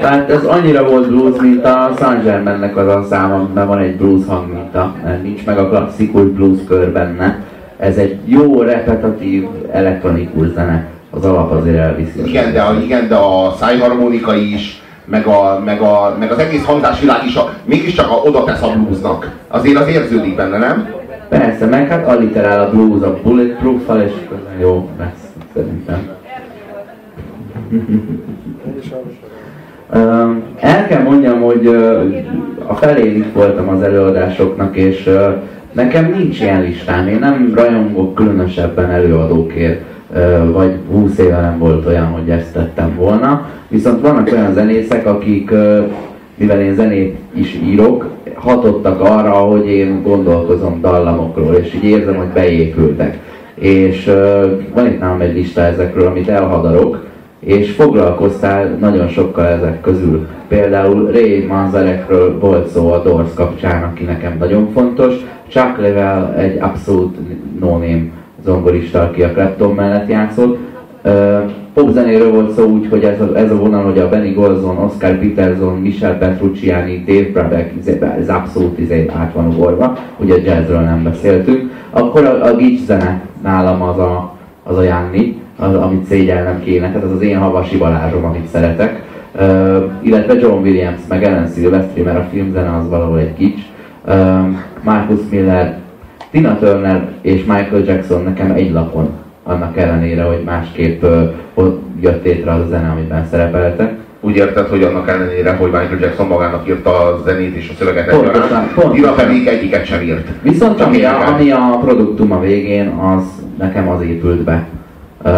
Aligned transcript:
Tehát 0.00 0.30
ez 0.30 0.44
annyira 0.44 0.84
volt 0.88 1.08
blues, 1.08 1.40
mint 1.40 1.64
a 1.64 1.90
San 1.98 2.22
Germainnek 2.22 2.76
az 2.76 2.86
a 2.86 3.06
száma, 3.10 3.34
amiben 3.34 3.66
van 3.66 3.78
egy 3.78 3.96
blues 3.96 4.26
hangminta, 4.26 4.94
mert 5.04 5.22
nincs 5.22 5.44
meg 5.44 5.58
a 5.58 5.68
klasszikus 5.68 6.26
blues 6.26 6.58
kör 6.68 6.92
benne. 6.92 7.38
Ez 7.76 7.96
egy 7.96 8.18
jó, 8.24 8.60
repetitív, 8.60 9.46
elektronikus 9.72 10.46
zene. 10.48 10.86
Az 11.10 11.24
alap 11.24 11.52
azért 11.52 11.78
elviszi. 11.78 12.28
Igen, 12.28 12.52
de, 12.52 12.60
a, 12.60 12.74
igen, 12.80 13.08
de 13.08 13.14
a 13.14 13.54
szájharmonika 13.58 14.34
is, 14.34 14.82
meg, 15.04 15.26
a, 15.26 15.62
meg, 15.64 15.80
a, 15.80 16.16
meg 16.18 16.30
az 16.30 16.38
egész 16.38 16.64
hangzásvilág 16.64 17.26
is 17.26 17.36
a, 17.36 17.52
mégiscsak 17.64 18.10
a, 18.10 18.14
oda 18.14 18.44
tesz 18.44 18.62
a 18.62 18.68
bluesnak. 18.68 19.30
Azért 19.48 19.76
az 19.76 19.88
érződik 19.88 20.36
benne, 20.36 20.58
nem? 20.58 20.88
Persze, 21.28 21.66
meg 21.66 21.88
hát 21.88 22.06
alliterál 22.06 22.60
a 22.60 22.70
blues 22.70 23.02
a 23.02 23.18
bulletproof-fal, 23.22 24.00
és 24.00 24.12
jó 24.60 24.88
lesz, 24.98 25.28
szerintem. 25.54 26.21
El 30.60 30.86
kell 30.88 31.02
mondjam, 31.02 31.40
hogy 31.40 31.66
a 32.66 32.74
felé 32.74 33.16
itt 33.16 33.32
voltam 33.32 33.68
az 33.68 33.82
előadásoknak, 33.82 34.76
és 34.76 35.10
nekem 35.72 36.14
nincs 36.16 36.40
ilyen 36.40 36.62
listám. 36.62 37.08
Én 37.08 37.18
nem 37.18 37.52
rajongok 37.54 38.14
különösebben 38.14 38.90
előadókért, 38.90 39.82
vagy 40.52 40.72
20 40.90 41.18
éve 41.18 41.40
nem 41.40 41.58
volt 41.58 41.86
olyan, 41.86 42.06
hogy 42.06 42.28
ezt 42.28 42.52
tettem 42.52 42.94
volna. 42.96 43.48
Viszont 43.68 44.00
vannak 44.00 44.28
olyan 44.32 44.52
zenészek, 44.52 45.06
akik, 45.06 45.50
mivel 46.34 46.60
én 46.60 46.74
zenét 46.74 47.16
is 47.34 47.60
írok, 47.64 48.10
hatottak 48.34 49.00
arra, 49.00 49.32
hogy 49.32 49.66
én 49.66 50.02
gondolkozom 50.02 50.80
dallamokról, 50.80 51.54
és 51.54 51.74
így 51.74 51.84
érzem, 51.84 52.16
hogy 52.16 52.32
beépültek. 52.34 53.18
És 53.54 54.10
van 54.74 54.86
itt 54.86 55.00
nálam 55.00 55.20
egy 55.20 55.34
lista 55.34 55.60
ezekről, 55.60 56.06
amit 56.06 56.28
elhadarok, 56.28 57.01
és 57.44 57.70
foglalkoztál 57.70 58.76
nagyon 58.80 59.08
sokkal 59.08 59.46
ezek 59.46 59.80
közül. 59.80 60.26
Például 60.48 61.10
Ray 61.10 61.46
Manzarekről 61.46 62.38
volt 62.38 62.68
szó 62.68 62.92
a 62.92 63.02
Doors 63.02 63.34
kapcsán, 63.34 63.82
aki 63.82 64.04
nekem 64.04 64.36
nagyon 64.38 64.70
fontos. 64.72 65.14
Chuck 65.48 65.78
Level 65.78 66.34
egy 66.34 66.58
abszolút 66.60 67.16
no-name 67.60 68.02
zongorista, 68.44 69.00
aki 69.00 69.22
a 69.22 69.32
Clapton 69.32 69.74
mellett 69.74 70.08
játszott. 70.08 70.58
Popzenéről 71.74 72.32
volt 72.32 72.50
szó 72.50 72.64
úgy, 72.64 72.86
hogy 72.90 73.04
ez 73.04 73.20
a, 73.20 73.36
ez 73.36 73.50
a 73.50 73.56
vonal, 73.56 73.84
hogy 73.84 73.98
a 73.98 74.08
Benny 74.08 74.34
Golson, 74.34 74.76
Oscar 74.76 75.18
Peterson, 75.18 75.80
Michel 75.80 76.18
Petrucciani, 76.18 77.04
Dave 77.06 77.30
Brubeck, 77.32 77.76
izé, 77.78 77.98
ez 78.18 78.28
abszolút 78.28 78.78
izé 78.78 79.10
át 79.16 79.32
van 79.32 79.46
ugorva, 79.46 79.98
ugye 80.18 80.42
jazzről 80.44 80.80
nem 80.80 81.02
beszéltünk. 81.02 81.70
Akkor 81.90 82.24
a, 82.24 82.44
a 82.44 82.56
Gitch 82.56 82.84
zene 82.84 83.20
nálam 83.42 83.82
az 83.82 83.98
a, 83.98 84.36
az 84.62 84.76
a 84.76 84.82
Janni, 84.82 85.42
az, 85.58 85.74
amit 85.74 86.04
szégyelnem 86.04 86.62
kéne, 86.64 86.86
tehát 86.86 87.02
az 87.02 87.12
az 87.12 87.20
én 87.20 87.38
havasi 87.38 87.76
Balázsom, 87.76 88.24
amit 88.24 88.46
szeretek. 88.46 89.02
Uh, 89.34 89.82
illetve 90.02 90.34
John 90.34 90.62
Williams, 90.62 91.00
meg 91.08 91.24
Ellen 91.24 91.48
Silvestri, 91.48 92.02
mert 92.02 92.18
a 92.18 92.28
filmzene 92.30 92.76
az 92.76 92.88
valahol 92.88 93.18
egy 93.18 93.34
kics. 93.34 93.60
Uh, 94.06 94.48
Marcus 94.82 95.20
Miller, 95.30 95.78
Tina 96.30 96.58
Turner 96.58 97.08
és 97.20 97.44
Michael 97.44 97.82
Jackson 97.86 98.22
nekem 98.22 98.50
egy 98.50 98.70
lapon, 98.70 99.08
annak 99.42 99.76
ellenére, 99.76 100.22
hogy 100.22 100.42
másképp 100.44 101.02
uh, 101.54 101.72
jött 102.00 102.24
létre 102.24 102.52
az 102.52 102.60
a 102.60 102.66
zene, 102.68 102.88
amiben 102.88 103.26
szerepeltek. 103.26 104.01
Úgy 104.24 104.36
érted, 104.36 104.68
hogy 104.68 104.82
annak 104.82 105.08
ellenére, 105.08 105.52
hogy 105.52 105.70
Michael 105.70 105.98
Jackson 106.00 106.26
magának 106.26 106.68
írta 106.68 106.90
a 106.90 107.22
zenét 107.24 107.54
és 107.54 107.68
a 107.68 107.74
szöveget 107.78 108.08
egyaránt, 108.08 108.92
Tina 108.92 109.12
pedig 109.12 109.46
egyiket 109.46 109.84
sem 109.84 110.02
írt. 110.02 110.28
Viszont 110.42 110.80
ami 110.80 111.04
a, 111.04 111.26
ami 111.26 111.50
a 111.50 111.78
produktum 111.80 112.32
a 112.32 112.40
végén, 112.40 112.88
az 112.88 113.22
nekem 113.58 113.88
az 113.88 114.02
épült 114.02 114.42
be. 114.44 114.66
Uh, 115.24 115.32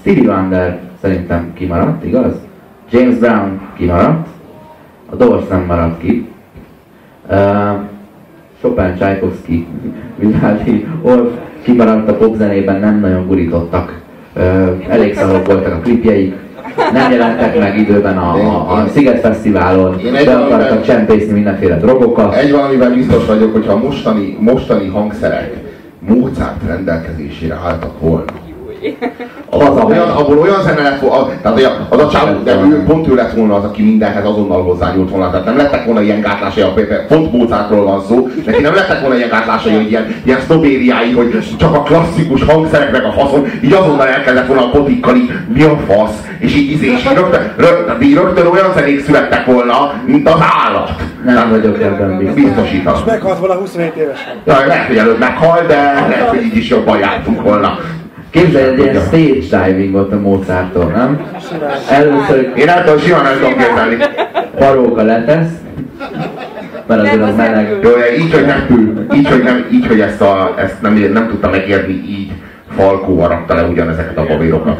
Stevie 0.00 0.30
Wonder 0.30 0.80
szerintem 1.00 1.52
kimaradt, 1.54 2.04
igaz? 2.04 2.32
James 2.90 3.14
Brown 3.14 3.60
kimaradt, 3.76 4.26
a 5.10 5.16
Doors 5.16 5.48
nem 5.48 5.64
maradt 5.66 6.00
ki. 6.00 6.28
Uh, 7.30 7.36
Chopin, 8.60 8.94
Tchaikovsky, 8.94 9.66
Vivaldi, 10.16 10.86
Orff 11.02 11.32
kimaradt 11.62 12.08
a 12.08 12.14
popzenében, 12.14 12.80
nem 12.80 13.00
nagyon 13.00 13.26
gurítottak. 13.26 14.00
Uh, 14.36 14.42
elég 14.88 15.14
szarok 15.14 15.46
voltak 15.46 15.74
a 15.74 15.78
klipjeik, 15.78 16.34
nem 16.92 17.10
jelentek 17.10 17.58
meg 17.58 17.78
időben 17.78 18.18
a, 18.18 18.34
a, 18.34 18.72
a 18.72 18.86
Sziget 18.94 19.20
Fesztiválon, 19.20 20.00
be 20.24 20.36
akartak 20.36 20.82
csempészni 20.82 21.32
mindenféle 21.32 21.76
drogokat. 21.76 22.34
Egy 22.34 22.52
valamiben 22.52 22.94
biztos 22.94 23.26
vagyok, 23.26 23.52
hogyha 23.52 23.72
a 23.72 23.78
mostani, 23.78 24.36
mostani 24.40 24.88
hangszerek 24.88 25.60
Mozart 26.08 26.62
rendelkezésére 26.66 27.54
álltak 27.54 28.00
volna, 28.00 28.32
az 29.50 29.84
olyan, 29.84 30.08
abból 30.08 30.38
olyan 30.38 30.62
zene 30.62 30.82
lett 30.82 31.00
volna, 31.00 31.28
tehát 31.42 31.86
az 31.88 31.98
a 31.98 32.08
csávó, 32.08 32.42
de 32.42 32.54
ő, 32.54 32.82
pont 32.86 33.08
ő 33.08 33.14
lett 33.14 33.32
volna 33.32 33.54
az, 33.54 33.64
aki 33.64 33.82
mindenhez 33.82 34.24
azonnal 34.24 34.62
hozzányúlt 34.62 35.10
volna. 35.10 35.30
Tehát 35.30 35.44
nem 35.44 35.56
lettek 35.56 35.84
volna 35.84 36.02
ilyen 36.02 36.20
gátlásai, 36.20 36.64
pont 37.08 37.32
Mozartról 37.32 37.84
van 37.84 38.02
szó, 38.08 38.28
neki 38.46 38.62
nem 38.62 38.74
lettek 38.74 39.00
volna 39.00 39.16
ilyen 39.16 39.28
gátlásai, 39.28 39.74
hogy 39.74 39.90
ilyen, 39.90 40.14
ilyen 40.24 40.40
sznobériái, 40.40 41.12
hogy 41.12 41.56
csak 41.58 41.74
a 41.74 41.82
klasszikus 41.82 42.42
hangszereknek 42.42 43.04
a 43.04 43.12
faszon, 43.12 43.46
így 43.64 43.72
azonnal 43.72 44.06
elkezdett 44.06 44.46
volna 44.46 44.64
a 44.64 44.70
potikkal, 44.70 45.16
így 45.16 45.30
mi 45.54 45.62
a 45.62 45.76
fasz, 45.86 46.22
és 46.38 46.54
így 46.54 46.70
izé, 46.70 46.86
és 46.86 47.04
rögtön, 47.04 47.52
rögtön, 47.56 48.14
rögtön 48.14 48.46
olyan 48.46 48.72
zenék 48.74 49.04
születtek 49.04 49.44
volna, 49.44 49.92
mint 50.06 50.28
az 50.28 50.40
állat. 50.66 50.90
Nem 51.24 51.34
Tehát, 51.34 51.50
vagyok 51.50 51.82
ebben 51.82 52.18
biztos. 52.18 52.34
Biztosítom. 52.34 52.94
És 52.94 53.00
meghalt 53.06 53.38
volna 53.38 53.54
27 53.54 53.96
évesen. 53.96 54.32
Ja, 54.44 54.66
lehet, 54.66 54.86
hogy 54.86 54.96
előbb 54.96 55.18
meghal, 55.18 55.60
de 55.66 55.76
lehet, 56.08 56.28
hogy 56.28 56.42
így 56.42 56.56
is 56.56 56.68
jobban 56.68 56.98
jártunk 56.98 57.42
volna. 57.42 57.78
Képzelj, 58.32 58.64
egy 58.64 58.78
ilyen 58.78 59.40
stage 59.40 59.66
diving 59.66 59.92
volt 59.92 60.12
a 60.12 60.20
Mozarttól, 60.20 60.84
nem? 60.84 61.26
Először... 61.90 62.52
Én 62.56 62.68
által 62.68 62.98
simán 62.98 63.22
nem 63.22 63.34
tudom 63.34 63.56
képzelni. 63.56 63.96
Paróka 64.58 65.02
letesz, 65.02 65.50
mert 66.86 67.02
azért 67.02 67.22
az 67.22 67.36
meleg. 67.36 67.78
Jó, 67.82 67.90
így, 68.18 68.32
hogy 68.32 68.46
nem 68.46 68.66
ül, 68.70 69.06
így, 69.14 69.28
hogy, 69.28 69.42
nem, 69.42 69.66
így, 69.72 69.86
hogy 69.86 70.00
ezt, 70.00 70.20
a, 70.20 70.54
ezt 70.58 70.82
nem, 70.82 70.94
nem 70.94 71.28
tudta 71.28 71.50
megérni, 71.50 71.92
így 71.92 72.32
Falkó 72.76 73.26
rakta 73.26 73.54
le 73.54 73.62
ugyanezeket 73.62 74.18
a 74.18 74.26
babérokat. 74.26 74.78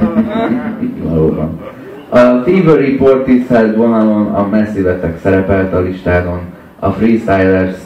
Valóban. 1.03 1.61
A 2.09 2.19
Fever 2.19 2.79
Report 2.79 3.25
tisztelt 3.25 3.77
vonalon 3.77 4.27
a 4.27 4.49
Massive 4.51 4.99
szerepelt 5.23 5.75
a 5.75 5.81
listádon. 5.81 6.41
A 6.79 6.91
Freestylers 6.91 7.77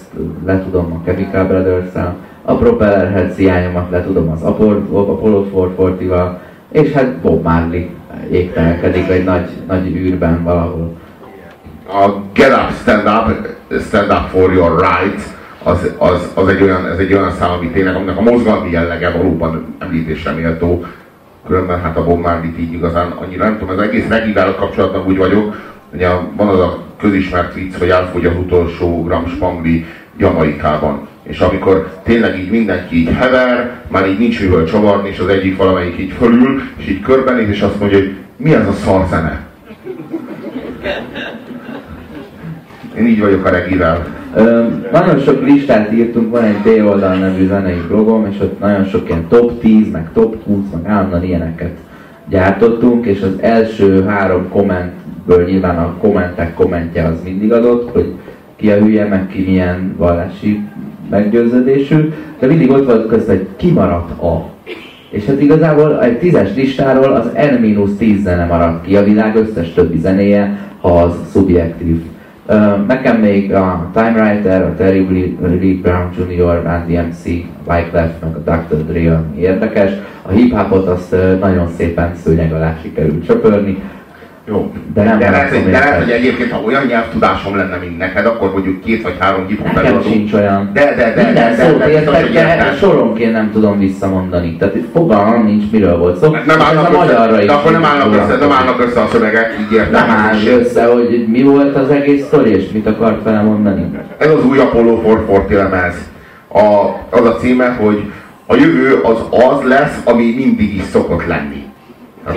le 0.47 0.63
tudom 0.63 0.93
a 0.93 1.11
Chemical 1.11 1.45
Brothers-szel, 1.45 2.17
a 2.49 2.55
Propellerhead 2.55 3.35
hiányomat 3.37 3.91
le 3.91 4.03
tudom 4.03 4.31
az 4.31 4.43
Apollo 4.43 5.47
440-val, 5.53 6.31
és 6.73 6.93
hát 6.93 7.17
Bob 7.17 7.45
Marley 7.45 7.85
égtelkedik 8.31 9.09
egy 9.09 9.25
nagy, 9.25 9.49
nagy 9.67 9.87
űrben 9.87 10.43
valahol. 10.43 10.97
A 11.89 12.09
Get 12.33 12.53
Up, 12.53 12.73
Stand 12.81 13.07
Up, 13.07 13.47
Stand 13.81 14.11
Up 14.11 14.29
for 14.31 14.53
Your 14.53 14.81
Rights, 14.81 15.23
az, 15.63 15.95
az, 15.99 16.31
az 16.35 16.49
egy 16.49 16.63
olyan, 16.63 16.87
ez 16.87 16.99
egy 16.99 17.13
olyan 17.13 17.31
szám, 17.31 17.51
ami 17.51 17.69
tényleg, 17.71 17.95
aminek 17.95 18.17
a 18.17 18.23
mozgalmi 18.23 18.71
jellege 18.71 19.11
valóban 19.11 19.77
említésre 19.79 20.31
méltó, 20.33 20.85
különben 21.47 21.81
hát 21.81 21.97
a 21.97 22.05
Bob 22.05 22.21
marley 22.21 22.51
így 22.59 22.73
igazán 22.73 23.11
annyira 23.11 23.45
nem 23.45 23.59
tudom, 23.59 23.79
az 23.79 23.83
egész 23.83 24.09
regivel 24.09 24.55
kapcsolatban 24.55 25.07
úgy 25.07 25.17
vagyok, 25.17 25.55
ugye 25.93 26.09
van 26.37 26.49
az 26.49 26.59
a 26.59 26.79
közismert 27.01 27.55
vicc, 27.55 27.79
hogy 27.79 27.89
elfogy 27.89 28.27
az 28.27 28.37
utolsó 28.39 29.05
gram 29.05 29.27
spangli 29.27 29.85
Jamaikában 30.17 31.09
és 31.27 31.39
amikor 31.39 32.01
tényleg 32.03 32.39
így 32.39 32.51
mindenki 32.51 32.97
így 32.97 33.09
hever, 33.09 33.81
már 33.89 34.09
így 34.09 34.19
nincs 34.19 34.41
mivel 34.41 34.65
csavarni, 34.65 35.09
és 35.09 35.19
az 35.19 35.29
egyik 35.29 35.57
valamelyik 35.57 35.99
így 35.99 36.13
fölül, 36.13 36.61
és 36.77 36.89
így 36.89 37.01
körbenéz, 37.01 37.49
és 37.49 37.61
azt 37.61 37.81
mondja, 37.81 37.99
hogy 37.99 38.15
mi 38.37 38.55
ez 38.55 38.69
a 38.69 38.73
szar 38.73 39.07
zene? 39.11 39.45
Én 42.99 43.07
így 43.07 43.21
vagyok 43.21 43.45
a 43.45 43.51
regivel. 43.51 44.07
Nagyon 44.93 45.19
sok 45.19 45.43
listát 45.43 45.93
írtunk, 45.93 46.31
van 46.31 46.45
egy 46.45 46.57
B 46.57 46.87
oldal 46.87 47.15
nevű 47.15 47.47
zenei 47.47 47.83
blogom, 47.89 48.27
és 48.31 48.41
ott 48.41 48.59
nagyon 48.61 48.85
sok 48.85 49.09
ilyen 49.09 49.27
top 49.29 49.61
10, 49.61 49.91
meg 49.91 50.09
top 50.13 50.45
20, 50.45 50.65
meg 50.73 50.93
állandóan 50.93 51.25
ilyeneket 51.25 51.77
gyártottunk, 52.29 53.07
és 53.07 53.23
az 53.23 53.41
első 53.41 54.05
három 54.05 54.49
kommentből 54.49 55.45
nyilván 55.45 55.79
a 55.79 55.97
kommentek 56.01 56.55
kommentje 56.55 57.05
az 57.05 57.23
mindig 57.25 57.53
adott, 57.53 57.93
hogy 57.93 58.15
ki 58.57 58.71
a 58.71 58.77
hülye, 58.77 59.07
meg 59.07 59.27
ki 59.27 59.43
milyen 59.43 59.95
vallási 59.97 60.61
meggyőződésű, 61.11 62.13
de 62.39 62.47
mindig 62.47 62.71
ott 62.71 62.87
volt 62.87 63.09
közt, 63.09 63.27
hogy 63.27 63.47
kimaradt 63.57 64.23
a. 64.23 64.49
És 65.11 65.25
hát 65.25 65.41
igazából 65.41 66.03
egy 66.03 66.19
tízes 66.19 66.55
listáról 66.55 67.13
az 67.13 67.31
N-10 67.33 68.23
zene 68.23 68.45
maradt 68.45 68.87
ki, 68.87 68.97
a 68.97 69.05
világ 69.05 69.37
összes 69.37 69.73
többi 69.73 69.99
zenéje, 69.99 70.59
ha 70.81 71.03
az 71.03 71.15
szubjektív. 71.31 72.03
Nekem 72.87 73.21
még 73.21 73.53
a 73.53 73.91
Time 73.93 74.15
Writer, 74.23 74.63
a 74.63 74.75
Terry 74.75 75.37
Lee 75.41 75.81
Brown 75.83 76.09
Jr., 76.19 76.63
Randy 76.63 76.97
MC, 76.97 77.25
Wyclef, 77.69 78.11
meg 78.21 78.35
a 78.35 78.39
Dr. 78.51 78.85
Dre 78.87 79.23
érdekes. 79.39 79.91
A 80.23 80.31
hip-hopot 80.31 80.87
azt 80.87 81.17
nagyon 81.41 81.69
szépen 81.77 82.15
szőnyeg 82.25 82.53
alá 82.53 82.77
sikerült 82.83 83.27
csöpörni. 83.27 83.83
Jó, 84.49 84.73
De 84.95 85.03
nem 85.03 85.19
de, 85.19 85.31
lehet, 85.31 85.51
hogy, 85.51 85.65
de 85.65 85.71
lehet, 85.71 86.03
hogy 86.03 86.11
egyébként, 86.11 86.51
ha 86.53 86.61
olyan 86.67 86.85
nyelvtudásom 86.87 87.57
lenne, 87.57 87.77
mint 87.77 87.99
neked, 87.99 88.27
akkor 88.27 88.53
mondjuk 88.53 88.81
két 88.81 89.03
vagy 89.03 89.17
három 89.19 89.47
hip 89.47 89.73
Nekem 89.73 90.03
sincs 90.03 90.33
olyan. 90.33 90.71
De, 90.73 90.95
de, 90.95 91.15
de, 91.15 91.23
Minden 91.25 91.57
de, 91.57 91.65
szót 91.65 91.79
de, 91.79 91.91
értek, 91.91 92.15
hogy 92.23 92.33
de 92.33 92.49
érted. 92.49 92.77
soronként 92.77 93.33
nem 93.33 93.51
tudom 93.53 93.79
visszamondani. 93.79 94.57
Tehát 94.57 94.75
fogalmam 94.93 95.45
nincs, 95.45 95.71
miről 95.71 95.99
volt 95.99 96.17
szó. 96.19 96.31
Nem 96.31 96.43
És 96.47 96.53
ez 96.55 96.61
állnak 96.61 96.97
magyarra 96.97 97.33
össze, 97.33 97.41
is 97.41 97.47
de 97.47 97.53
akkor 97.53 97.73
nem 97.73 97.85
állnak 97.85 98.15
össze, 98.15 98.37
nem 98.37 98.53
állnak 98.53 98.81
össze 98.81 99.01
a 99.01 99.09
szövegek, 99.13 99.57
így 99.61 99.77
értem. 99.77 99.93
Nem 99.93 100.11
áll 100.11 100.59
össze, 100.59 100.85
hogy 100.85 101.27
mi 101.29 101.43
volt 101.43 101.77
az 101.77 101.91
egész 101.91 102.25
sztori, 102.25 102.51
és 102.51 102.71
mit 102.73 102.87
akart 102.87 103.23
vele 103.23 103.41
mondani. 103.41 103.91
Ez 104.19 104.31
az 104.31 104.45
új 104.45 104.59
Apollo 104.59 105.01
440 105.03 105.71
lemez. 105.71 105.95
A, 106.49 106.87
az 107.11 107.25
a 107.25 107.37
címe, 107.37 107.69
hogy 107.69 108.03
a 108.47 108.55
jövő 108.55 109.01
az 109.03 109.19
az 109.31 109.69
lesz, 109.69 110.01
ami 110.05 110.35
mindig 110.37 110.75
is 110.75 110.83
szokott 110.83 111.27
lenni. 111.27 111.66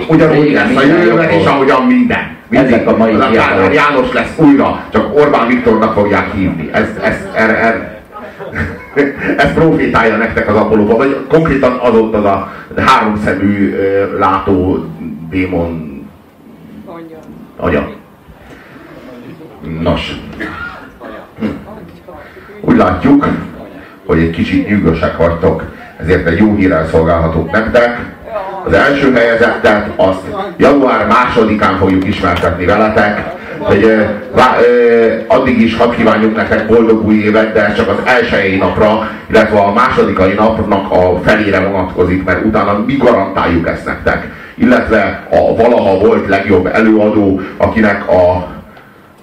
Ugyanúgy 0.08 0.46
Igen, 0.46 0.66
lesz 0.66 0.76
a 0.76 0.86
minden 0.86 0.98
jövőben 0.98 1.28
volt. 1.30 1.46
ahogyan 1.46 1.82
minden. 1.82 2.36
Mindig. 2.48 2.72
Ezek 2.72 2.88
a 2.88 2.96
mai 2.96 3.14
az 3.14 3.20
a 3.20 3.30
Kádár. 3.30 3.72
János 3.72 4.12
lesz 4.12 4.32
újra, 4.36 4.84
csak 4.92 5.16
Orbán 5.16 5.46
Viktornak 5.46 5.92
fogják 5.92 6.32
hívni. 6.32 6.68
Ez, 6.72 6.88
ez, 7.02 7.16
erre, 7.34 7.58
erre, 7.58 8.02
ez 9.44 9.52
profétálja 9.54 10.16
nektek 10.16 10.48
az 10.48 10.56
Apollo, 10.56 10.96
vagy 10.96 11.26
konkrétan 11.28 11.78
az 11.82 11.94
ott 11.94 12.14
az 12.14 12.24
a 12.24 12.52
háromszemű 12.76 13.74
látó 14.18 14.84
démon 15.30 16.02
agya. 17.56 17.88
Nos. 19.80 20.20
Úgy 22.60 22.76
látjuk, 22.76 23.26
hogy 24.06 24.18
egy 24.18 24.30
kicsit 24.30 24.68
nyűgösek 24.68 25.16
vagytok, 25.16 25.64
ezért 25.96 26.26
egy 26.26 26.38
jó 26.38 26.54
hírrel 26.54 26.86
szolgálhatunk 26.86 27.50
nektek. 27.50 27.98
Az 28.64 28.72
első 28.72 29.12
helyezettet 29.12 29.90
azt 29.96 30.20
január 30.56 31.06
másodikán 31.06 31.78
fogjuk 31.78 32.06
ismertetni 32.06 32.64
veletek, 32.64 33.38
hogy 33.58 34.06
vá, 34.34 34.56
ö, 34.60 35.14
addig 35.26 35.60
is 35.60 35.76
hadd 35.76 35.94
kívánjuk 35.94 36.36
nektek 36.36 36.66
boldog 36.66 37.06
új 37.06 37.14
évet, 37.14 37.52
de 37.52 37.72
csak 37.76 37.88
az 37.88 37.96
elsői 38.04 38.56
napra, 38.56 39.08
illetve 39.30 39.58
a 39.58 39.72
másodikai 39.72 40.32
napnak 40.32 40.92
a 40.92 41.20
felére 41.24 41.60
vonatkozik, 41.60 42.24
mert 42.24 42.44
utána 42.44 42.84
mi 42.86 42.96
garantáljuk 42.96 43.68
ezt 43.68 43.84
nektek. 43.84 44.28
Illetve 44.54 45.26
a 45.30 45.56
valaha 45.56 45.98
volt 45.98 46.28
legjobb 46.28 46.66
előadó, 46.66 47.40
akinek 47.56 48.08
a 48.08 48.46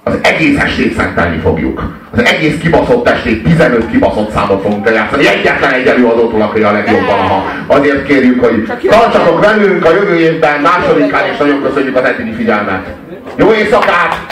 az 0.07 0.17
egész 0.21 0.59
estét 0.59 0.95
szentelni 0.95 1.37
fogjuk. 1.37 1.95
Az 2.11 2.25
egész 2.25 2.57
kibaszott 2.61 3.07
estét, 3.07 3.43
15 3.43 3.91
kibaszott 3.91 4.31
számot 4.31 4.61
fogunk 4.61 4.87
eljátszani. 4.87 5.27
Egyetlen 5.27 5.73
egy 5.73 5.87
előadótól, 5.87 6.41
aki 6.41 6.61
a 6.61 6.71
legjobb 6.71 7.05
valaha. 7.05 7.45
Azért 7.67 8.05
kérjük, 8.05 8.45
hogy 8.45 8.71
tartsatok 8.89 9.45
velünk 9.45 9.85
a 9.85 9.93
jövő 9.93 10.19
évben, 10.19 10.61
másodikán, 10.61 11.25
és 11.31 11.37
nagyon 11.37 11.61
köszönjük 11.61 11.95
az 11.95 12.03
eddigi 12.03 12.33
figyelmet. 12.33 12.85
Jó 13.35 13.53
éjszakát! 13.53 14.26